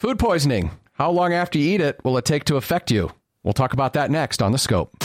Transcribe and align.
Food 0.00 0.18
poisoning. 0.18 0.70
How 0.94 1.10
long 1.10 1.34
after 1.34 1.58
you 1.58 1.74
eat 1.74 1.82
it 1.82 2.02
will 2.02 2.16
it 2.16 2.24
take 2.24 2.44
to 2.44 2.56
affect 2.56 2.90
you? 2.90 3.10
We'll 3.42 3.52
talk 3.52 3.74
about 3.74 3.92
that 3.92 4.10
next 4.10 4.40
on 4.40 4.50
The 4.50 4.56
Scope. 4.56 4.96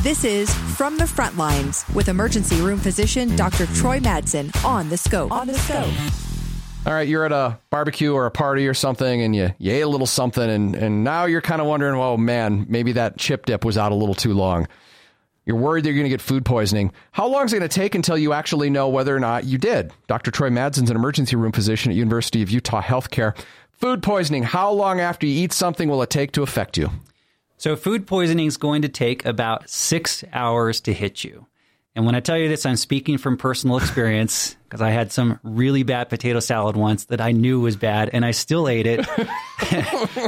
This 0.00 0.24
is 0.24 0.50
From 0.78 0.96
the 0.96 1.06
Front 1.06 1.36
Lines 1.36 1.84
with 1.94 2.08
emergency 2.08 2.62
room 2.62 2.78
physician 2.78 3.36
Dr. 3.36 3.66
Troy 3.66 4.00
Madsen 4.00 4.50
on 4.64 4.88
The 4.88 4.96
Scope. 4.96 5.30
On 5.30 5.46
The 5.46 5.52
Scope. 5.58 5.92
All 6.86 6.94
right, 6.94 7.06
you're 7.06 7.26
at 7.26 7.32
a 7.32 7.58
barbecue 7.68 8.14
or 8.14 8.24
a 8.24 8.30
party 8.30 8.66
or 8.66 8.72
something 8.72 9.20
and 9.20 9.36
you, 9.36 9.50
you 9.58 9.72
ate 9.72 9.82
a 9.82 9.88
little 9.88 10.06
something 10.06 10.48
and, 10.48 10.74
and 10.74 11.04
now 11.04 11.26
you're 11.26 11.42
kind 11.42 11.60
of 11.60 11.66
wondering, 11.66 11.98
well, 11.98 12.16
man, 12.16 12.64
maybe 12.70 12.92
that 12.92 13.18
chip 13.18 13.44
dip 13.44 13.62
was 13.62 13.76
out 13.76 13.92
a 13.92 13.94
little 13.94 14.14
too 14.14 14.32
long. 14.32 14.66
You're 15.46 15.56
worried 15.56 15.84
that 15.84 15.90
you're 15.90 15.98
going 15.98 16.04
to 16.04 16.10
get 16.10 16.22
food 16.22 16.44
poisoning. 16.44 16.92
How 17.12 17.26
long 17.26 17.44
is 17.44 17.52
it 17.52 17.58
going 17.58 17.68
to 17.68 17.74
take 17.74 17.94
until 17.94 18.16
you 18.16 18.32
actually 18.32 18.70
know 18.70 18.88
whether 18.88 19.14
or 19.14 19.20
not 19.20 19.44
you 19.44 19.58
did? 19.58 19.92
Dr. 20.06 20.30
Troy 20.30 20.48
Madsen's 20.48 20.90
an 20.90 20.96
emergency 20.96 21.36
room 21.36 21.52
physician 21.52 21.92
at 21.92 21.96
University 21.96 22.42
of 22.42 22.50
Utah 22.50 22.80
Healthcare. 22.80 23.36
Food 23.72 24.02
poisoning, 24.02 24.44
how 24.44 24.70
long 24.70 25.00
after 25.00 25.26
you 25.26 25.44
eat 25.44 25.52
something 25.52 25.88
will 25.88 26.02
it 26.02 26.10
take 26.10 26.32
to 26.32 26.42
affect 26.42 26.78
you? 26.78 26.90
So, 27.56 27.76
food 27.76 28.06
poisoning 28.06 28.46
is 28.46 28.56
going 28.56 28.82
to 28.82 28.88
take 28.88 29.24
about 29.24 29.68
six 29.68 30.24
hours 30.32 30.80
to 30.82 30.92
hit 30.92 31.24
you. 31.24 31.46
And 31.96 32.04
when 32.06 32.16
I 32.16 32.20
tell 32.20 32.36
you 32.36 32.48
this, 32.48 32.66
I'm 32.66 32.76
speaking 32.76 33.18
from 33.18 33.36
personal 33.36 33.76
experience 33.76 34.56
because 34.64 34.82
I 34.82 34.90
had 34.90 35.12
some 35.12 35.38
really 35.44 35.84
bad 35.84 36.08
potato 36.08 36.40
salad 36.40 36.76
once 36.76 37.04
that 37.06 37.20
I 37.20 37.30
knew 37.30 37.60
was 37.60 37.76
bad 37.76 38.10
and 38.12 38.24
I 38.24 38.32
still 38.32 38.68
ate 38.68 38.86
it. 38.86 39.06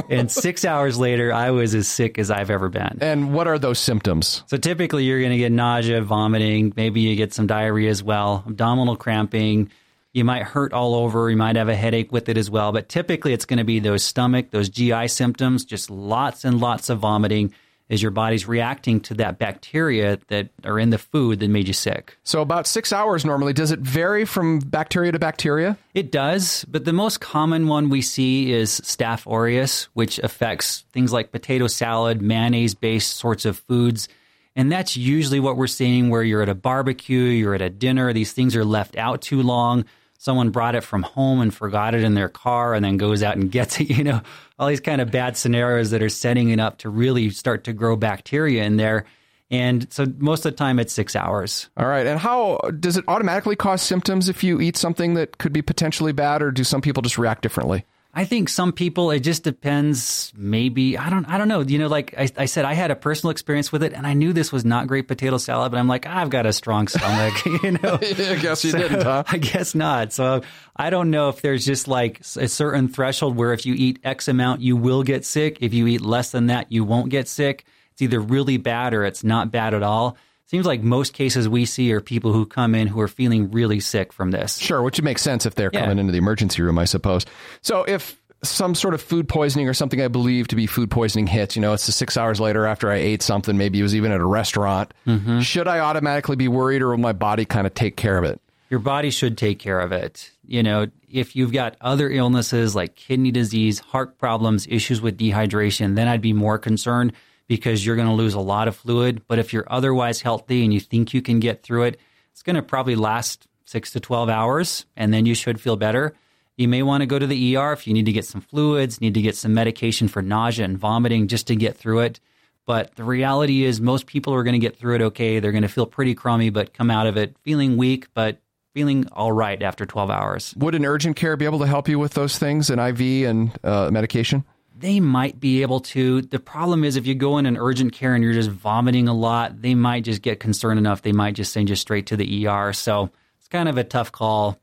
and 0.09 0.31
six 0.31 0.63
hours 0.63 0.97
later, 0.97 1.33
I 1.33 1.51
was 1.51 1.75
as 1.75 1.89
sick 1.89 2.17
as 2.19 2.31
I've 2.31 2.49
ever 2.49 2.69
been. 2.69 2.99
And 3.01 3.33
what 3.33 3.47
are 3.47 3.59
those 3.59 3.79
symptoms? 3.79 4.43
So 4.47 4.55
typically, 4.55 5.03
you're 5.03 5.19
going 5.19 5.31
to 5.31 5.37
get 5.37 5.51
nausea, 5.51 6.01
vomiting, 6.01 6.71
maybe 6.77 7.01
you 7.01 7.17
get 7.17 7.33
some 7.33 7.47
diarrhea 7.47 7.89
as 7.89 8.01
well, 8.01 8.45
abdominal 8.47 8.95
cramping. 8.95 9.69
You 10.13 10.23
might 10.23 10.43
hurt 10.43 10.71
all 10.71 10.95
over. 10.95 11.29
You 11.29 11.37
might 11.37 11.57
have 11.57 11.67
a 11.69 11.75
headache 11.75 12.11
with 12.13 12.29
it 12.29 12.37
as 12.37 12.49
well. 12.49 12.71
But 12.71 12.87
typically, 12.87 13.33
it's 13.33 13.45
going 13.45 13.59
to 13.59 13.65
be 13.65 13.79
those 13.79 14.03
stomach, 14.03 14.51
those 14.51 14.69
GI 14.69 15.09
symptoms, 15.09 15.65
just 15.65 15.91
lots 15.91 16.45
and 16.45 16.59
lots 16.59 16.89
of 16.89 16.99
vomiting 16.99 17.53
is 17.89 18.01
your 18.01 18.11
body's 18.11 18.47
reacting 18.47 18.99
to 19.01 19.13
that 19.15 19.39
bacteria 19.39 20.19
that 20.27 20.49
are 20.63 20.79
in 20.79 20.89
the 20.89 20.97
food 20.97 21.39
that 21.39 21.49
made 21.49 21.67
you 21.67 21.73
sick. 21.73 22.17
So, 22.23 22.41
about 22.41 22.67
six 22.67 22.91
hours 22.91 23.23
normally. 23.23 23.53
Does 23.53 23.71
it 23.71 23.79
vary 23.79 24.25
from 24.25 24.59
bacteria 24.59 25.11
to 25.11 25.19
bacteria? 25.19 25.77
It 25.93 26.11
does, 26.11 26.65
but 26.65 26.85
the 26.85 26.93
most 26.93 27.21
common 27.21 27.67
one 27.67 27.89
we 27.89 28.01
see 28.01 28.51
is 28.51 28.81
Staph 28.81 29.25
aureus, 29.31 29.85
which 29.93 30.19
affects 30.19 30.85
things 30.91 31.13
like 31.13 31.31
potato 31.31 31.67
salad, 31.67 32.21
mayonnaise 32.21 32.75
based 32.75 33.15
sorts 33.15 33.45
of 33.45 33.57
foods. 33.57 34.09
And 34.55 34.71
that's 34.71 34.97
usually 34.97 35.39
what 35.39 35.55
we're 35.55 35.67
seeing 35.67 36.09
where 36.09 36.23
you're 36.23 36.41
at 36.41 36.49
a 36.49 36.55
barbecue, 36.55 37.19
you're 37.19 37.53
at 37.53 37.61
a 37.61 37.69
dinner, 37.69 38.11
these 38.11 38.33
things 38.33 38.55
are 38.55 38.65
left 38.65 38.97
out 38.97 39.21
too 39.21 39.43
long 39.43 39.85
someone 40.17 40.49
brought 40.49 40.75
it 40.75 40.81
from 40.83 41.03
home 41.03 41.41
and 41.41 41.53
forgot 41.53 41.93
it 41.93 42.03
in 42.03 42.13
their 42.13 42.29
car 42.29 42.73
and 42.73 42.83
then 42.83 42.97
goes 42.97 43.23
out 43.23 43.35
and 43.35 43.51
gets 43.51 43.79
it, 43.79 43.89
you 43.89 44.03
know, 44.03 44.21
all 44.59 44.67
these 44.67 44.79
kind 44.79 45.01
of 45.01 45.11
bad 45.11 45.37
scenarios 45.37 45.91
that 45.91 46.01
are 46.01 46.09
setting 46.09 46.49
it 46.49 46.59
up 46.59 46.79
to 46.79 46.89
really 46.89 47.29
start 47.29 47.63
to 47.65 47.73
grow 47.73 47.95
bacteria 47.95 48.63
in 48.63 48.77
there. 48.77 49.05
And 49.49 49.91
so 49.93 50.05
most 50.17 50.45
of 50.45 50.51
the 50.51 50.57
time 50.57 50.77
it's 50.79 50.91
six 50.91 51.15
hours. 51.15 51.69
All 51.77 51.87
right. 51.87 52.05
And 52.05 52.19
how 52.19 52.57
does 52.79 52.97
it 52.97 53.05
automatically 53.07 53.55
cause 53.55 53.81
symptoms 53.81 54.27
if 54.27 54.43
you 54.43 54.59
eat 54.59 54.75
something 54.75 55.13
that 55.13 55.37
could 55.37 55.53
be 55.53 55.61
potentially 55.61 56.11
bad, 56.11 56.41
or 56.41 56.51
do 56.51 56.65
some 56.65 56.81
people 56.81 57.01
just 57.01 57.17
react 57.17 57.43
differently? 57.43 57.85
I 58.17 58.25
think 58.25 58.49
some 58.49 58.73
people 58.73 59.11
it 59.11 59.19
just 59.19 59.43
depends. 59.43 60.33
Maybe 60.35 60.97
I 60.97 61.11
don't. 61.11 61.25
I 61.25 61.37
don't 61.37 61.47
know. 61.47 61.59
You 61.59 61.77
know, 61.77 61.87
like 61.87 62.15
I, 62.17 62.27
I, 62.35 62.45
said, 62.45 62.65
I 62.65 62.73
had 62.73 62.89
a 62.89 62.95
personal 62.95 63.29
experience 63.29 63.71
with 63.71 63.83
it, 63.83 63.93
and 63.93 64.07
I 64.07 64.13
knew 64.13 64.33
this 64.33 64.51
was 64.51 64.65
not 64.65 64.87
great 64.87 65.07
potato 65.07 65.37
salad. 65.37 65.71
But 65.71 65.77
I'm 65.77 65.87
like, 65.87 66.07
I've 66.07 66.31
got 66.31 66.47
a 66.47 66.51
strong 66.51 66.87
stomach. 66.87 67.35
You 67.63 67.71
know, 67.71 67.99
I 68.01 68.39
guess 68.41 68.63
you 68.65 68.71
so, 68.71 68.77
didn't, 68.77 69.03
huh? 69.03 69.23
I 69.27 69.37
guess 69.37 69.75
not. 69.75 70.13
So 70.13 70.41
I 70.75 70.89
don't 70.89 71.11
know 71.11 71.29
if 71.29 71.41
there's 71.41 71.63
just 71.63 71.87
like 71.87 72.21
a 72.35 72.47
certain 72.47 72.87
threshold 72.87 73.35
where 73.35 73.53
if 73.53 73.67
you 73.67 73.75
eat 73.75 73.99
X 74.03 74.27
amount, 74.27 74.61
you 74.61 74.75
will 74.75 75.03
get 75.03 75.23
sick. 75.23 75.59
If 75.61 75.75
you 75.75 75.85
eat 75.85 76.01
less 76.01 76.31
than 76.31 76.47
that, 76.47 76.71
you 76.71 76.83
won't 76.83 77.09
get 77.09 77.27
sick. 77.27 77.65
It's 77.91 78.01
either 78.01 78.19
really 78.19 78.57
bad 78.57 78.95
or 78.95 79.05
it's 79.05 79.23
not 79.23 79.51
bad 79.51 79.75
at 79.75 79.83
all 79.83 80.17
seems 80.47 80.65
like 80.65 80.81
most 80.81 81.13
cases 81.13 81.47
we 81.47 81.65
see 81.65 81.91
are 81.93 82.01
people 82.01 82.33
who 82.33 82.45
come 82.45 82.73
in 82.73 82.87
who 82.87 82.99
are 82.99 83.07
feeling 83.07 83.51
really 83.51 83.79
sick 83.79 84.11
from 84.11 84.31
this. 84.31 84.57
Sure, 84.57 84.81
which 84.81 84.97
would 84.97 85.05
make 85.05 85.19
sense 85.19 85.45
if 85.45 85.55
they're 85.55 85.69
yeah. 85.71 85.81
coming 85.81 85.99
into 85.99 86.11
the 86.11 86.17
emergency 86.17 86.61
room, 86.61 86.79
I 86.79 86.85
suppose. 86.85 87.25
So 87.61 87.83
if 87.83 88.19
some 88.43 88.75
sort 88.75 88.93
of 88.93 89.01
food 89.01 89.27
poisoning 89.27 89.67
or 89.67 89.73
something 89.73 90.01
I 90.01 90.07
believe 90.07 90.47
to 90.49 90.55
be 90.55 90.67
food 90.67 90.89
poisoning 90.89 91.27
hits, 91.27 91.55
you 91.55 91.61
know, 91.61 91.73
it's 91.73 91.85
the 91.85 91.91
six 91.91 92.17
hours 92.17 92.39
later 92.39 92.65
after 92.65 92.91
I 92.91 92.95
ate 92.95 93.21
something, 93.21 93.57
maybe 93.57 93.79
it 93.79 93.83
was 93.83 93.95
even 93.95 94.11
at 94.11 94.19
a 94.19 94.25
restaurant, 94.25 94.93
mm-hmm. 95.05 95.39
should 95.41 95.67
I 95.67 95.79
automatically 95.79 96.35
be 96.35 96.47
worried 96.47 96.81
or 96.81 96.89
will 96.89 96.97
my 96.97 97.13
body 97.13 97.45
kind 97.45 97.67
of 97.67 97.73
take 97.73 97.97
care 97.97 98.17
of 98.17 98.23
it? 98.23 98.39
Your 98.69 98.79
body 98.79 99.11
should 99.11 99.37
take 99.37 99.59
care 99.59 99.79
of 99.79 99.91
it. 99.91 100.31
You 100.45 100.61
know, 100.61 100.87
if 101.09 101.35
you've 101.35 101.53
got 101.53 101.77
other 101.79 102.09
illnesses 102.09 102.75
like 102.75 102.95
kidney 102.95 103.31
disease, 103.31 103.79
heart 103.79 104.17
problems, 104.17 104.67
issues 104.69 105.01
with 105.01 105.17
dehydration, 105.17 105.95
then 105.95 106.07
I'd 106.07 106.21
be 106.21 106.33
more 106.33 106.57
concerned 106.57 107.13
because 107.47 107.85
you're 107.85 107.95
going 107.95 108.07
to 108.07 108.13
lose 108.13 108.33
a 108.33 108.39
lot 108.39 108.67
of 108.67 108.75
fluid. 108.75 109.21
But 109.27 109.39
if 109.39 109.53
you're 109.53 109.67
otherwise 109.67 110.21
healthy 110.21 110.63
and 110.63 110.73
you 110.73 110.79
think 110.79 111.13
you 111.13 111.21
can 111.21 111.39
get 111.39 111.63
through 111.63 111.83
it, 111.83 111.99
it's 112.31 112.43
going 112.43 112.55
to 112.55 112.61
probably 112.61 112.95
last 112.95 113.47
six 113.65 113.91
to 113.91 113.99
12 113.99 114.29
hours 114.29 114.85
and 114.95 115.13
then 115.13 115.25
you 115.25 115.35
should 115.35 115.59
feel 115.59 115.75
better. 115.75 116.13
You 116.57 116.67
may 116.67 116.81
want 116.81 117.01
to 117.01 117.05
go 117.05 117.19
to 117.19 117.27
the 117.27 117.55
ER 117.55 117.73
if 117.73 117.85
you 117.85 117.93
need 117.93 118.07
to 118.07 118.11
get 118.11 118.25
some 118.25 118.41
fluids, 118.41 118.99
need 118.99 119.13
to 119.13 119.21
get 119.21 119.35
some 119.35 119.53
medication 119.53 120.07
for 120.07 120.21
nausea 120.21 120.65
and 120.65 120.77
vomiting 120.77 121.27
just 121.27 121.47
to 121.47 121.55
get 121.55 121.77
through 121.77 121.99
it. 121.99 122.19
But 122.65 122.95
the 122.95 123.03
reality 123.03 123.63
is, 123.63 123.79
most 123.79 124.07
people 124.07 124.33
are 124.33 124.43
going 124.43 124.53
to 124.53 124.59
get 124.59 124.75
through 124.75 124.95
it 124.95 125.01
okay. 125.01 125.39
They're 125.39 125.53
going 125.53 125.61
to 125.61 125.69
feel 125.69 125.85
pretty 125.85 126.15
crummy, 126.15 126.49
but 126.49 126.73
come 126.73 126.91
out 126.91 127.07
of 127.07 127.15
it 127.15 127.37
feeling 127.43 127.77
weak, 127.77 128.07
but 128.13 128.41
feeling 128.73 129.07
all 129.13 129.31
right 129.31 129.61
after 129.63 129.85
12 129.85 130.09
hours. 130.09 130.53
Would 130.57 130.75
an 130.75 130.85
urgent 130.85 131.15
care 131.15 131.37
be 131.37 131.45
able 131.45 131.59
to 131.59 131.67
help 131.67 131.87
you 131.87 131.97
with 131.97 132.13
those 132.13 132.37
things, 132.37 132.69
an 132.69 132.77
IV 132.77 133.27
and 133.29 133.57
uh, 133.63 133.89
medication? 133.89 134.43
They 134.79 134.99
might 134.99 135.39
be 135.39 135.61
able 135.61 135.79
to. 135.79 136.21
The 136.21 136.39
problem 136.39 136.83
is 136.83 136.95
if 136.95 137.07
you 137.07 137.15
go 137.15 137.37
in 137.37 137.45
an 137.45 137.57
urgent 137.57 137.93
care 137.93 138.13
and 138.13 138.23
you're 138.23 138.33
just 138.33 138.49
vomiting 138.49 139.07
a 139.07 139.13
lot, 139.13 139.61
they 139.61 139.75
might 139.75 140.03
just 140.03 140.21
get 140.21 140.39
concerned 140.39 140.79
enough. 140.79 141.01
They 141.01 141.11
might 141.11 141.35
just 141.35 141.53
send 141.53 141.69
you 141.69 141.75
straight 141.75 142.07
to 142.07 142.17
the 142.17 142.47
ER. 142.47 142.73
So 142.73 143.09
it's 143.39 143.47
kind 143.47 143.69
of 143.69 143.77
a 143.77 143.83
tough 143.83 144.11
call. 144.11 144.59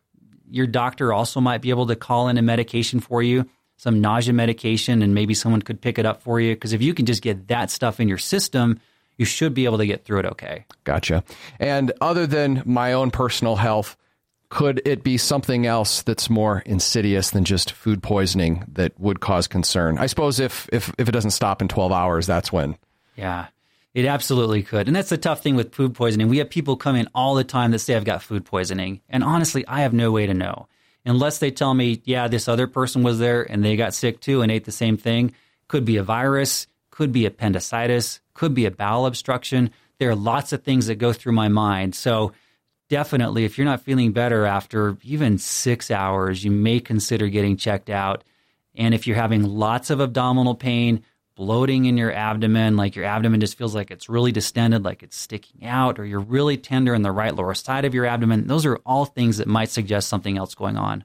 Your 0.50 0.66
doctor 0.66 1.12
also 1.12 1.40
might 1.40 1.62
be 1.62 1.70
able 1.70 1.86
to 1.86 1.96
call 1.96 2.28
in 2.28 2.38
a 2.38 2.42
medication 2.42 3.00
for 3.00 3.22
you, 3.22 3.48
some 3.76 4.00
nausea 4.00 4.32
medication, 4.32 5.02
and 5.02 5.14
maybe 5.14 5.34
someone 5.34 5.62
could 5.62 5.80
pick 5.80 5.98
it 5.98 6.06
up 6.06 6.22
for 6.22 6.40
you. 6.40 6.54
Because 6.54 6.72
if 6.72 6.82
you 6.82 6.94
can 6.94 7.06
just 7.06 7.22
get 7.22 7.48
that 7.48 7.70
stuff 7.70 7.98
in 7.98 8.08
your 8.08 8.18
system, 8.18 8.80
you 9.16 9.24
should 9.24 9.54
be 9.54 9.64
able 9.64 9.78
to 9.78 9.86
get 9.86 10.04
through 10.04 10.20
it 10.20 10.26
okay. 10.26 10.64
Gotcha. 10.84 11.24
And 11.58 11.92
other 12.00 12.26
than 12.26 12.62
my 12.64 12.92
own 12.92 13.10
personal 13.10 13.56
health, 13.56 13.96
could 14.54 14.80
it 14.84 15.02
be 15.02 15.18
something 15.18 15.66
else 15.66 16.02
that's 16.02 16.30
more 16.30 16.60
insidious 16.64 17.30
than 17.30 17.42
just 17.42 17.72
food 17.72 18.00
poisoning 18.04 18.64
that 18.68 18.92
would 19.00 19.18
cause 19.18 19.48
concern? 19.48 19.98
I 19.98 20.06
suppose 20.06 20.38
if 20.38 20.68
if 20.72 20.92
if 20.96 21.08
it 21.08 21.12
doesn't 21.12 21.32
stop 21.32 21.60
in 21.60 21.66
12 21.66 21.90
hours, 21.90 22.28
that's 22.28 22.52
when. 22.52 22.76
Yeah. 23.16 23.48
It 23.94 24.06
absolutely 24.06 24.62
could. 24.62 24.86
And 24.86 24.94
that's 24.94 25.08
the 25.08 25.18
tough 25.18 25.42
thing 25.42 25.56
with 25.56 25.74
food 25.74 25.94
poisoning. 25.94 26.28
We 26.28 26.38
have 26.38 26.50
people 26.50 26.76
come 26.76 26.94
in 26.94 27.08
all 27.16 27.34
the 27.34 27.42
time 27.42 27.72
that 27.72 27.80
say 27.80 27.96
I've 27.96 28.04
got 28.04 28.22
food 28.22 28.44
poisoning. 28.44 29.00
And 29.08 29.24
honestly, 29.24 29.66
I 29.66 29.80
have 29.80 29.92
no 29.92 30.12
way 30.12 30.26
to 30.26 30.34
know. 30.34 30.68
Unless 31.04 31.38
they 31.38 31.50
tell 31.50 31.74
me, 31.74 32.00
yeah, 32.04 32.28
this 32.28 32.46
other 32.46 32.68
person 32.68 33.02
was 33.02 33.18
there 33.18 33.42
and 33.42 33.64
they 33.64 33.74
got 33.74 33.92
sick 33.92 34.20
too 34.20 34.40
and 34.42 34.52
ate 34.52 34.66
the 34.66 34.72
same 34.72 34.96
thing. 34.96 35.34
Could 35.66 35.84
be 35.84 35.96
a 35.96 36.04
virus, 36.04 36.68
could 36.90 37.10
be 37.10 37.26
appendicitis, 37.26 38.20
could 38.34 38.54
be 38.54 38.66
a 38.66 38.70
bowel 38.70 39.06
obstruction. 39.06 39.70
There 39.98 40.10
are 40.10 40.16
lots 40.16 40.52
of 40.52 40.62
things 40.62 40.86
that 40.86 40.96
go 40.96 41.12
through 41.12 41.32
my 41.32 41.48
mind. 41.48 41.96
So 41.96 42.32
definitely, 42.88 43.44
if 43.44 43.58
you're 43.58 43.64
not 43.64 43.82
feeling 43.82 44.12
better 44.12 44.44
after 44.44 44.96
even 45.02 45.38
six 45.38 45.90
hours, 45.90 46.44
you 46.44 46.50
may 46.50 46.80
consider 46.80 47.28
getting 47.28 47.56
checked 47.56 47.90
out. 47.90 48.24
And 48.74 48.94
if 48.94 49.06
you're 49.06 49.16
having 49.16 49.44
lots 49.44 49.90
of 49.90 50.00
abdominal 50.00 50.54
pain, 50.54 51.02
bloating 51.36 51.84
in 51.86 51.96
your 51.96 52.12
abdomen, 52.12 52.76
like 52.76 52.94
your 52.94 53.04
abdomen 53.04 53.40
just 53.40 53.58
feels 53.58 53.74
like 53.74 53.90
it's 53.90 54.08
really 54.08 54.32
distended, 54.32 54.84
like 54.84 55.02
it's 55.02 55.16
sticking 55.16 55.66
out, 55.66 55.98
or 55.98 56.04
you're 56.04 56.20
really 56.20 56.56
tender 56.56 56.94
in 56.94 57.02
the 57.02 57.12
right 57.12 57.34
lower 57.34 57.54
side 57.54 57.84
of 57.84 57.94
your 57.94 58.06
abdomen, 58.06 58.46
those 58.46 58.66
are 58.66 58.76
all 58.86 59.04
things 59.04 59.38
that 59.38 59.48
might 59.48 59.70
suggest 59.70 60.08
something 60.08 60.38
else 60.38 60.54
going 60.54 60.76
on. 60.76 61.04